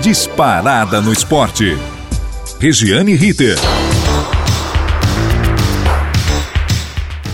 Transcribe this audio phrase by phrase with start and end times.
[0.00, 1.78] Disparada no esporte.
[2.58, 3.56] Regiane Ritter.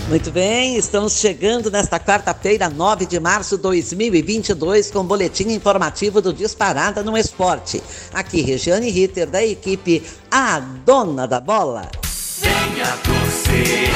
[0.07, 6.21] Muito bem, estamos chegando nesta quarta-feira, 9 de março de 2022, com o boletim informativo
[6.21, 7.81] do Disparada no Esporte.
[8.13, 11.89] Aqui, Regiane Ritter, da equipe A Dona da Bola.
[12.39, 13.89] Venha torcer,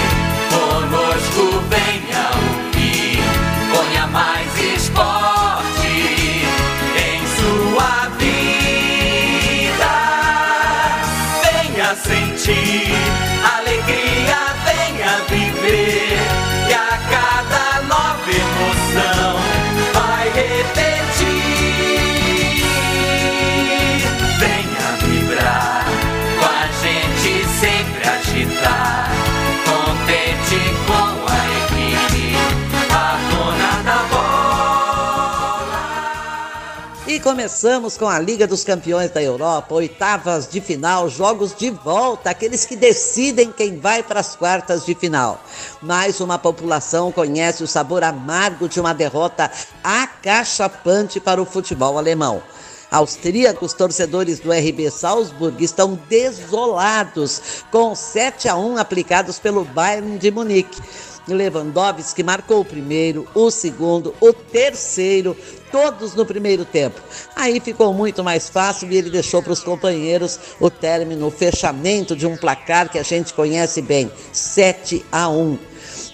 [37.16, 42.30] E começamos com a Liga dos Campeões da Europa, oitavas de final, jogos de volta,
[42.30, 45.42] aqueles que decidem quem vai para as quartas de final.
[45.82, 49.50] Mais uma população conhece o sabor amargo de uma derrota
[49.82, 52.44] acachapante para o futebol alemão.
[52.92, 60.32] Austríacos torcedores do RB Salzburg estão desolados com 7 a 1 aplicados pelo Bayern de
[60.32, 60.82] Munique.
[61.28, 65.36] Lewandowski marcou o primeiro, o segundo, o terceiro,
[65.72, 67.02] todos no primeiro tempo.
[67.36, 72.16] Aí ficou muito mais fácil e ele deixou para os companheiros o término, o fechamento
[72.16, 75.58] de um placar que a gente conhece bem, 7 a 1.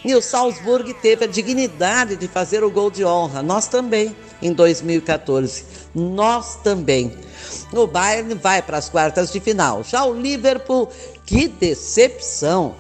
[0.04, 4.52] E o Salzburg teve a dignidade de fazer o gol de honra, nós também, em
[4.52, 5.64] 2014.
[5.94, 7.14] Nós também.
[7.72, 9.84] O Bayern vai para as quartas de final.
[9.84, 10.90] Já o Liverpool,
[11.26, 12.76] que decepção!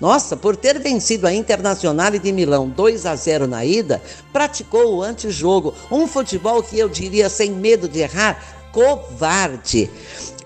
[0.00, 5.02] Nossa, por ter vencido a Internacional de Milão 2 a 0 na ida, praticou o
[5.02, 9.90] antijogo, um futebol que eu diria sem medo de errar, covarde.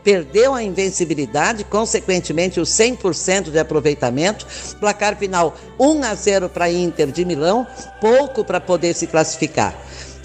[0.04, 4.46] Perdeu a invencibilidade, consequentemente o 100% de aproveitamento.
[4.78, 7.66] Placar final 1 a 0 para a Inter de Milão,
[8.00, 9.76] pouco para poder se classificar.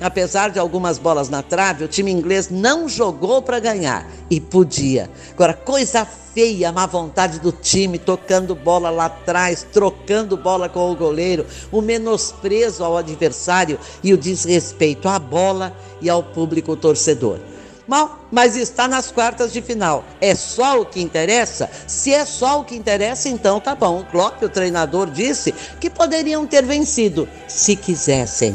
[0.04, 5.10] Apesar de algumas bolas na trave, o time inglês não jogou para ganhar e podia.
[5.32, 10.96] Agora, coisa feia, má vontade do time, tocando bola lá atrás, trocando bola com o
[10.96, 17.40] goleiro, o menosprezo ao adversário e o desrespeito à bola e ao público torcedor.
[17.88, 20.04] Mal, mas está nas quartas de final.
[20.20, 21.70] É só o que interessa?
[21.88, 24.02] Se é só o que interessa, então tá bom.
[24.02, 28.54] O Klopp, o treinador, disse que poderiam ter vencido se quisessem.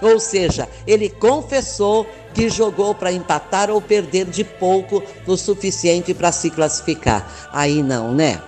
[0.00, 6.32] Ou seja, ele confessou que jogou para empatar ou perder de pouco o suficiente para
[6.32, 7.26] se classificar.
[7.52, 8.40] Aí não, né?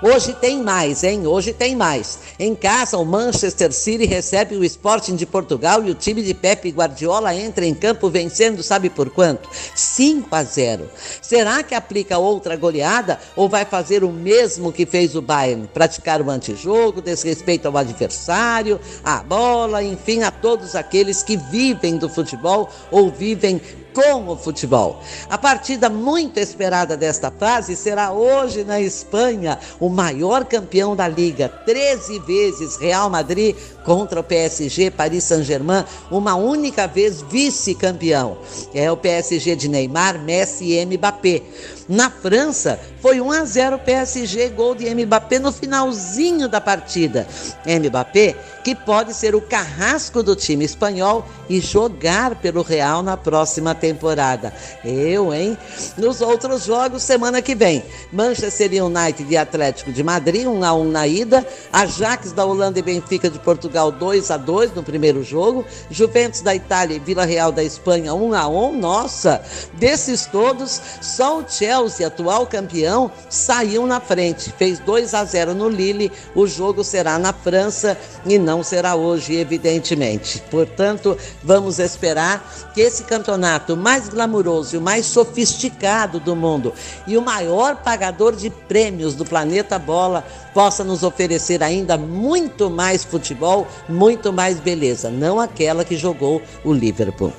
[0.00, 1.26] Hoje tem mais, hein?
[1.26, 2.20] Hoje tem mais.
[2.38, 6.70] Em casa, o Manchester City recebe o Sporting de Portugal e o time de Pepe
[6.70, 9.48] Guardiola entra em campo vencendo, sabe por quanto?
[9.74, 10.88] 5 a 0.
[11.20, 15.66] Será que aplica outra goleada ou vai fazer o mesmo que fez o Bayern?
[15.66, 22.08] Praticar o antijogo, desrespeito ao adversário, à bola, enfim, a todos aqueles que vivem do
[22.08, 23.60] futebol ou vivem
[23.92, 25.00] com o futebol.
[25.28, 31.48] A partida muito esperada desta fase será hoje na Espanha, o maior campeão da liga,
[31.48, 38.38] 13 vezes Real Madrid contra o PSG, Paris Saint-Germain, uma única vez vice-campeão.
[38.74, 41.42] É o PSG de Neymar, Messi e Mbappé.
[41.88, 47.26] Na França, foi 1 a 0 PSG, gol de Mbappé no finalzinho da partida.
[47.64, 53.74] Mbappé, que pode ser o carrasco do time espanhol e jogar pelo Real na próxima
[53.74, 54.52] temporada.
[54.84, 55.56] Eu, hein?
[55.96, 57.82] Nos outros jogos, semana que vem,
[58.12, 62.82] Manchester United e Atlético de Madrid, 1 a 1 na ida, Ajax da Holanda e
[62.82, 67.50] Benfica de Portugal 2 a 2 no primeiro jogo, Juventus da Itália e Vila Real
[67.50, 68.78] da Espanha 1 a 1.
[68.78, 69.40] Nossa,
[69.74, 75.68] desses todos, só o Chelsea, atual campeão, saiu na frente, fez 2 a 0 no
[75.68, 76.10] Lille.
[76.34, 77.96] O jogo será na França
[78.26, 80.42] e não será hoje, evidentemente.
[80.50, 86.72] Portanto, vamos esperar que esse campeonato mais glamuroso e o mais sofisticado do mundo
[87.06, 93.04] e o maior pagador de prêmios do planeta Bola possa nos oferecer ainda muito mais
[93.04, 97.32] futebol, muito mais beleza, não aquela que jogou o Liverpool.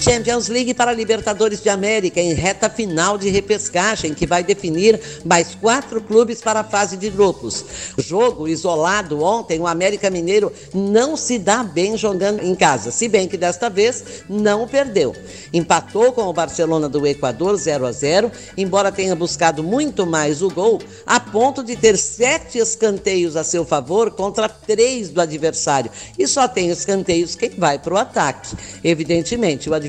[0.00, 5.56] Champions League para Libertadores de América em reta final de repescagem que vai definir mais
[5.56, 7.64] quatro clubes para a fase de grupos.
[7.98, 13.26] Jogo isolado ontem, o América Mineiro não se dá bem jogando em casa, se bem
[13.26, 15.14] que desta vez não perdeu.
[15.52, 20.50] Empatou com o Barcelona do Equador 0 a 0, embora tenha buscado muito mais o
[20.50, 25.90] gol, a ponto de ter sete escanteios a seu favor contra três do adversário.
[26.16, 28.56] E só tem escanteios quem vai para o ataque.
[28.84, 29.87] Evidentemente, o adversário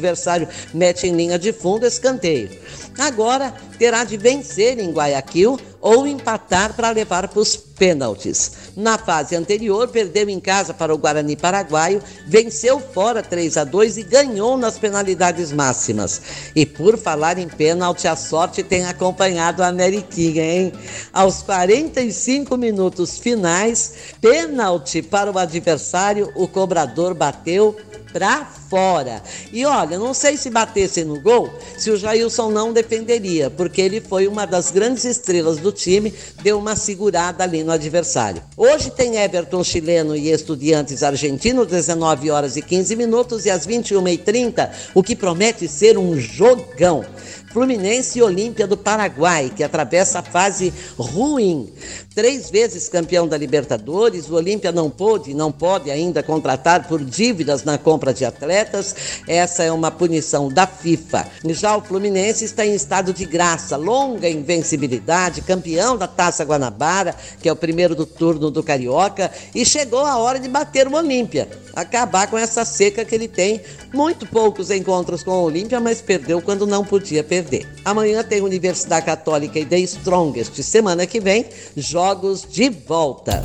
[0.73, 2.49] mete em linha de fundo escanteio.
[2.97, 8.51] Agora terá de vencer em Guayaquil ou empatar para levar para os pênaltis.
[8.75, 13.97] Na fase anterior, perdeu em casa para o Guarani Paraguaio, venceu fora 3 a 2
[13.97, 16.21] e ganhou nas penalidades máximas.
[16.53, 20.73] E por falar em pênalti, a sorte tem acompanhado a Ameriquinha, hein?
[21.13, 27.75] Aos 45 minutos finais, pênalti para o adversário, o cobrador bateu
[28.11, 29.21] para fora.
[29.51, 33.99] E olha, não sei se batesse no gol, se o Jailson não defenderia, porque ele
[33.99, 36.13] foi uma das grandes estrelas do time,
[36.43, 38.41] deu uma segurada ali no adversário.
[38.55, 44.69] Hoje tem Everton chileno e Estudiantes argentino, 19 horas e 15 minutos e às 21h30,
[44.93, 47.03] o que promete ser um jogão.
[47.51, 51.73] Fluminense e Olímpia do Paraguai, que atravessa a fase ruim.
[52.13, 57.63] Três vezes campeão da Libertadores, o Olímpia não pôde, não pode ainda contratar por dívidas
[57.63, 58.58] na compra de atletas.
[59.27, 61.27] Essa é uma punição da FIFA.
[61.49, 67.49] Já o Fluminense está em estado de graça, longa invencibilidade, campeão da Taça Guanabara, que
[67.49, 71.49] é o primeiro do turno do Carioca, e chegou a hora de bater o Olímpia,
[71.75, 73.61] acabar com essa seca que ele tem.
[73.93, 77.67] Muito poucos encontros com o Olímpia, mas perdeu quando não podia perder perder.
[77.83, 80.61] Amanhã tem Universidade Católica e The Strongest.
[80.61, 81.45] Semana que vem,
[81.75, 83.43] jogos de volta.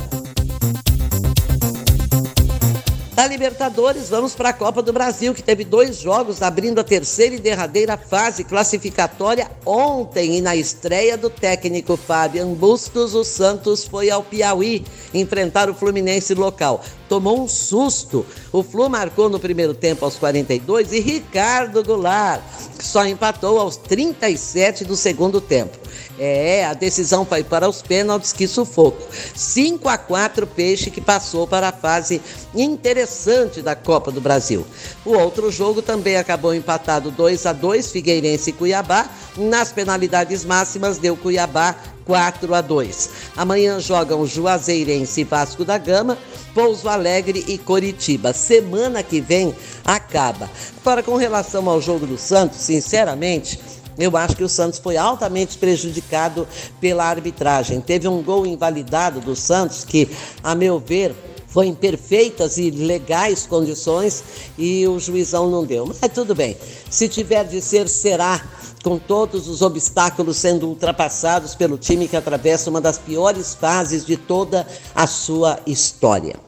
[3.15, 7.33] Da Libertadores, vamos para a Copa do Brasil, que teve dois jogos abrindo a terceira
[7.33, 10.35] e derradeira fase classificatória ontem.
[10.35, 14.83] E na estreia do técnico Fabian Bustos, o Santos foi ao Piauí
[15.13, 16.83] enfrentar o Fluminense local.
[17.07, 18.25] Tomou um susto.
[18.51, 22.43] O Flu marcou no primeiro tempo aos 42 e Ricardo Goulart
[22.81, 25.84] só empatou aos 37 do segundo tempo.
[26.17, 29.01] É, a decisão foi para os pênaltis, que sufoco.
[29.35, 32.21] 5 a 4 Peixe que passou para a fase
[32.53, 34.65] interessante da Copa do Brasil.
[35.05, 39.09] O outro jogo também acabou empatado 2 a 2 Figueirense e Cuiabá.
[39.37, 41.75] Nas penalidades máximas deu Cuiabá
[42.05, 43.09] 4 a 2.
[43.35, 46.17] Amanhã jogam Juazeirense e Vasco da Gama,
[46.53, 48.31] Pouso Alegre e Coritiba.
[48.31, 49.53] Semana que vem
[49.83, 50.49] acaba.
[50.79, 53.59] Agora, com relação ao jogo do Santos, sinceramente,
[53.97, 56.47] eu acho que o Santos foi altamente prejudicado
[56.79, 57.81] pela arbitragem.
[57.81, 60.09] Teve um gol invalidado do Santos que,
[60.43, 61.15] a meu ver,
[61.47, 64.23] foi em perfeitas e legais condições
[64.57, 65.85] e o juizão não deu.
[65.87, 66.57] Mas tudo bem.
[66.89, 68.43] Se tiver de ser, será
[68.83, 74.17] com todos os obstáculos sendo ultrapassados pelo time que atravessa uma das piores fases de
[74.17, 76.44] toda a sua história.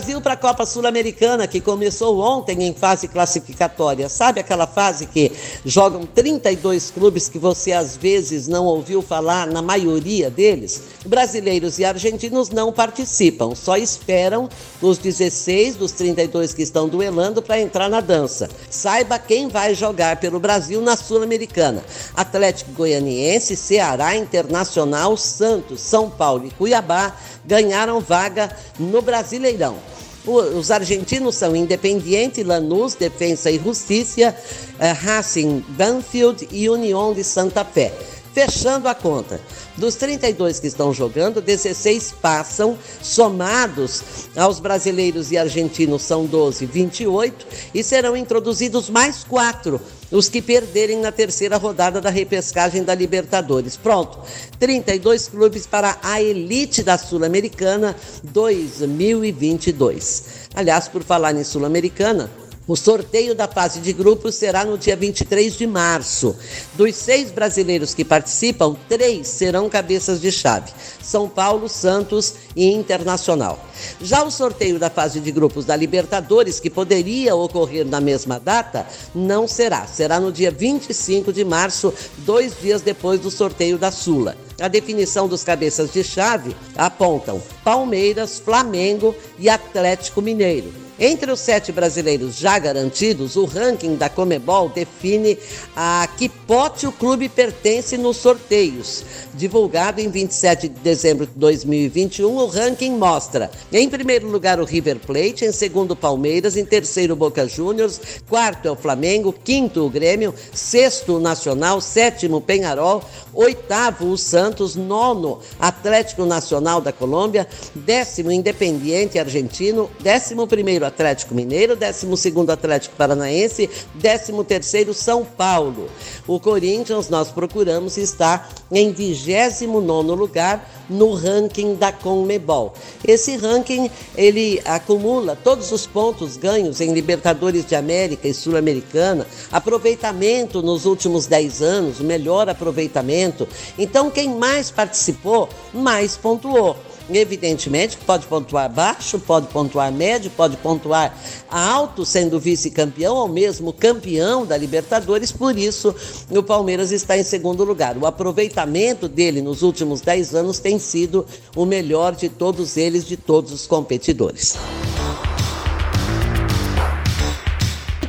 [0.00, 4.08] Brasil para a Copa Sul-Americana, que começou ontem em fase classificatória.
[4.08, 5.30] Sabe aquela fase que
[5.62, 10.84] jogam 32 clubes que você às vezes não ouviu falar, na maioria deles?
[11.04, 14.48] Brasileiros e argentinos não participam, só esperam
[14.80, 18.48] os 16 dos 32 que estão duelando para entrar na dança.
[18.70, 21.84] Saiba quem vai jogar pelo Brasil na Sul-Americana:
[22.16, 27.14] Atlético Goianiense, Ceará, Internacional, Santos, São Paulo e Cuiabá
[27.44, 29.89] ganharam vaga no Brasileirão.
[30.26, 34.36] Os argentinos são Independiente, Lanús, Defensa e Justiça,
[34.78, 37.92] eh, Racing, Banfield e União de Santa Fé.
[38.32, 39.40] Fechando a conta,
[39.76, 44.02] dos 32 que estão jogando, 16 passam, somados
[44.36, 50.98] aos brasileiros e argentinos são 12, 28, e serão introduzidos mais quatro os que perderem
[50.98, 53.76] na terceira rodada da repescagem da Libertadores.
[53.76, 54.18] Pronto,
[54.58, 60.24] 32 clubes para a elite da Sul-Americana 2022.
[60.54, 62.28] Aliás, por falar em Sul-Americana,
[62.70, 66.36] o sorteio da fase de grupos será no dia 23 de março.
[66.74, 70.70] Dos seis brasileiros que participam, três serão cabeças de chave:
[71.02, 73.58] São Paulo, Santos e Internacional.
[74.00, 78.86] Já o sorteio da fase de grupos da Libertadores, que poderia ocorrer na mesma data,
[79.12, 79.88] não será.
[79.88, 84.36] Será no dia 25 de março, dois dias depois do sorteio da Sula.
[84.60, 90.89] A definição dos cabeças de chave apontam Palmeiras, Flamengo e Atlético Mineiro.
[91.02, 95.38] Entre os sete brasileiros já garantidos, o ranking da Comebol define
[95.74, 99.02] a que pote o clube pertence nos sorteios.
[99.32, 104.98] Divulgado em 27 de dezembro de 2021, o ranking mostra, em primeiro lugar, o River
[104.98, 110.34] Plate, em segundo, Palmeiras, em terceiro, Boca Juniors, quarto é o Flamengo, quinto, o Grêmio,
[110.52, 113.02] sexto, o Nacional, sétimo, o Penharol,
[113.32, 121.76] oitavo, o Santos, nono, Atlético Nacional da Colômbia, décimo, Independiente Argentino, décimo primeiro, Atlético Mineiro,
[121.76, 122.06] 12
[122.50, 123.70] Atlético Paranaense,
[124.00, 125.88] 13 São Paulo.
[126.26, 132.74] O Corinthians, nós procuramos, está em 29 lugar no ranking da Conmebol.
[133.06, 140.62] Esse ranking, ele acumula todos os pontos ganhos em Libertadores de América e Sul-Americana, aproveitamento
[140.62, 143.48] nos últimos 10 anos, melhor aproveitamento.
[143.78, 146.76] Então, quem mais participou, mais pontuou.
[147.12, 151.16] Evidentemente pode pontuar baixo, pode pontuar médio, pode pontuar
[151.48, 155.94] alto, sendo vice-campeão ou mesmo campeão da Libertadores, por isso
[156.30, 157.96] o Palmeiras está em segundo lugar.
[157.96, 161.26] O aproveitamento dele nos últimos 10 anos tem sido
[161.56, 164.56] o melhor de todos eles, de todos os competidores.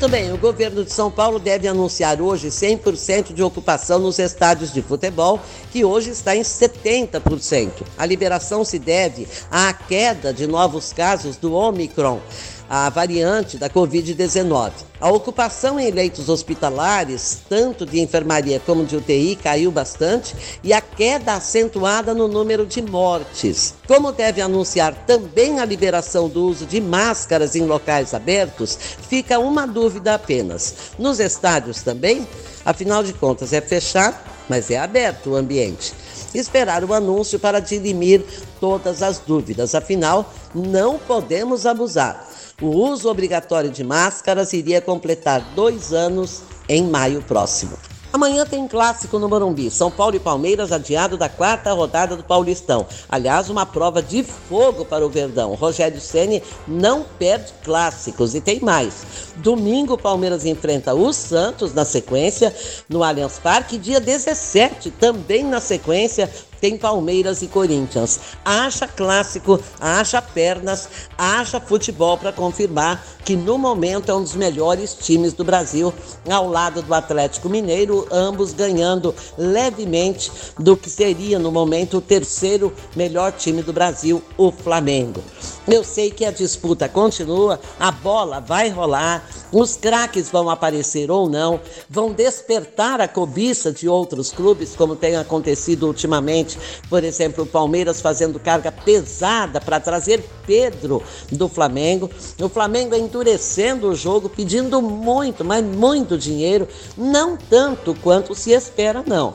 [0.01, 4.74] Muito bem, o governo de São Paulo deve anunciar hoje 100% de ocupação nos estádios
[4.74, 5.39] de futebol,
[5.72, 7.70] que hoje está em 70%.
[8.00, 12.20] A liberação se deve à queda de novos casos do Omicron
[12.74, 14.72] a variante da Covid-19.
[15.01, 20.80] A ocupação em leitos hospitalares, tanto de enfermaria como de UTI, caiu bastante e a
[20.80, 23.74] queda acentuada no número de mortes.
[23.86, 29.68] Como deve anunciar também a liberação do uso de máscaras em locais abertos, fica uma
[29.68, 30.74] dúvida apenas.
[30.98, 32.25] Nos estádios também?
[32.63, 34.16] Afinal de contas, é fechado,
[34.48, 35.92] mas é aberto o ambiente
[36.34, 38.24] esperar o anúncio para dirimir
[38.58, 39.75] todas as dúvidas.
[39.75, 42.31] Afinal, não podemos abusar.
[42.62, 47.75] O uso obrigatório de máscaras iria completar dois anos em maio próximo.
[48.13, 49.72] Amanhã tem clássico no Morumbi.
[49.72, 52.86] São Paulo e Palmeiras adiado da quarta rodada do Paulistão.
[53.10, 55.56] Aliás, uma prova de fogo para o Verdão.
[55.56, 59.06] Rogério Ceni não perde clássicos e tem mais.
[59.38, 62.53] Domingo, Palmeiras enfrenta o Santos na sequência
[62.88, 63.77] no Allianz Parque.
[63.77, 66.30] Dia 17, também na sequência,
[66.62, 68.20] tem Palmeiras e Corinthians.
[68.46, 70.88] Acha clássico, acha pernas,
[71.18, 75.94] acha futebol para confirmar que no momento é um dos melhores times do Brasil,
[76.30, 82.74] ao lado do Atlético Mineiro, ambos ganhando levemente do que seria no momento o terceiro
[82.96, 85.22] melhor time do Brasil, o Flamengo.
[85.68, 91.30] Eu sei que a disputa continua, a bola vai rolar, os craques vão aparecer ou
[91.30, 96.50] não, vão despertar a cobiça de outros clubes, como tem acontecido ultimamente,
[96.89, 103.89] por exemplo, o Palmeiras fazendo carga pesada para trazer Pedro do Flamengo, o Flamengo endurecendo
[103.89, 106.67] o jogo, pedindo muito, mas muito dinheiro,
[106.98, 109.34] não tanto quanto se espera, não.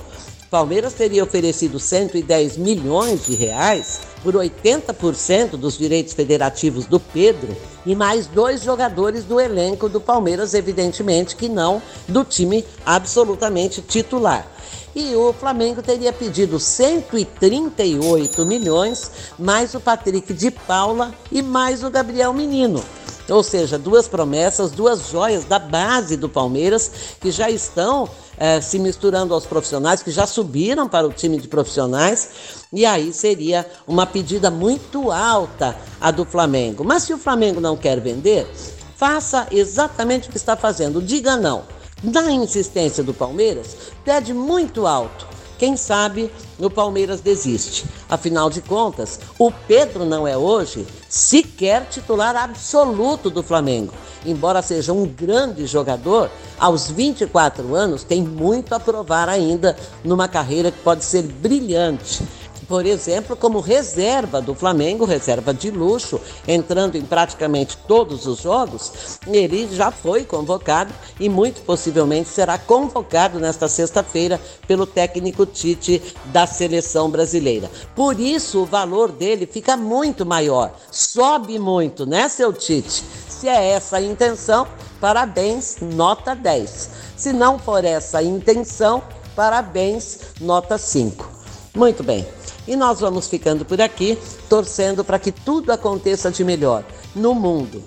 [0.51, 7.55] Palmeiras teria oferecido 110 milhões de reais por 80% dos direitos federativos do Pedro
[7.85, 14.56] e mais dois jogadores do elenco do Palmeiras, evidentemente que não do time absolutamente titular.
[14.97, 21.91] E o Flamengo teria pedido 138 milhões, mais o Patrick de Paula e mais o
[21.91, 22.83] Gabriel Menino.
[23.29, 28.79] Ou seja, duas promessas, duas joias da base do Palmeiras que já estão é, se
[28.79, 32.31] misturando aos profissionais, que já subiram para o time de profissionais,
[32.73, 36.83] e aí seria uma pedida muito alta a do Flamengo.
[36.83, 38.51] Mas se o Flamengo não quer vender,
[38.97, 41.76] faça exatamente o que está fazendo, diga não.
[42.03, 45.27] Na insistência do Palmeiras, pede muito alto
[45.59, 47.87] quem sabe o Palmeiras desiste.
[48.09, 53.95] Afinal de contas, o Pedro não é hoje sequer titular absoluto do Flamengo.
[54.27, 59.75] Embora seja um grande jogador, aos 24 anos tem muito a provar ainda
[60.05, 62.23] numa carreira que pode ser brilhante
[62.69, 69.19] por exemplo, como reserva do Flamengo, reserva de luxo, entrando em praticamente todos os jogos,
[69.27, 76.47] ele já foi convocado e muito possivelmente será convocado nesta sexta-feira pelo técnico Tite da
[76.47, 77.71] seleção brasileira.
[77.95, 83.05] Por isso, o valor dele fica muito maior, sobe muito, né, seu Tite?
[83.29, 84.67] Se é essa a intenção,
[85.01, 86.91] parabéns, nota 10.
[87.17, 89.03] Se não for essa a intenção,
[89.35, 91.36] parabéns, nota 5.
[91.77, 92.27] Muito bem.
[92.67, 94.19] E nós vamos ficando por aqui,
[94.49, 96.83] torcendo para que tudo aconteça de melhor
[97.15, 97.85] no mundo.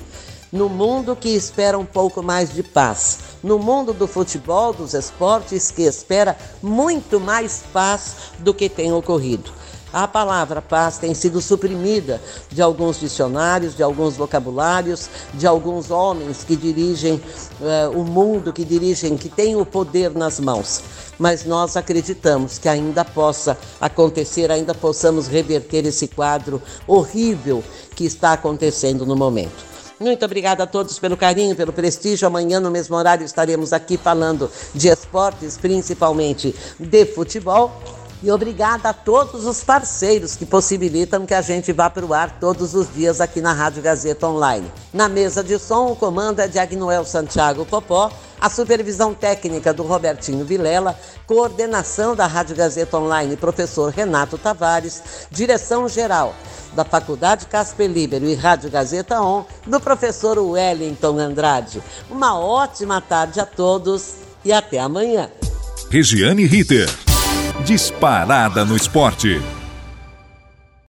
[0.52, 3.18] No mundo que espera um pouco mais de paz.
[3.42, 9.52] No mundo do futebol, dos esportes, que espera muito mais paz do que tem ocorrido.
[9.92, 16.44] A palavra paz tem sido suprimida de alguns dicionários, de alguns vocabulários, de alguns homens
[16.44, 17.16] que dirigem
[17.60, 20.82] uh, o mundo, que dirigem, que têm o poder nas mãos.
[21.18, 27.64] Mas nós acreditamos que ainda possa acontecer, ainda possamos reverter esse quadro horrível
[27.96, 29.70] que está acontecendo no momento.
[30.00, 32.26] Muito obrigada a todos pelo carinho, pelo prestígio.
[32.26, 37.99] Amanhã, no mesmo horário, estaremos aqui falando de esportes, principalmente de futebol.
[38.22, 42.38] E obrigada a todos os parceiros que possibilitam que a gente vá para o ar
[42.38, 44.70] todos os dias aqui na Rádio Gazeta Online.
[44.94, 49.84] Na mesa de som, o comando é de Agnoel Santiago Popó, a supervisão técnica do
[49.84, 56.36] Robertinho Vilela, coordenação da Rádio Gazeta Online, professor Renato Tavares, direção geral
[56.74, 61.82] da Faculdade Casper Libero e Rádio Gazeta On, do professor Wellington Andrade.
[62.10, 65.30] Uma ótima tarde a todos e até amanhã.
[65.90, 67.09] Regiane Ritter.
[67.66, 69.59] Disparada no esporte.